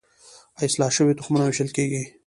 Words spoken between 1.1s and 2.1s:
تخمونه ویشل کیږي.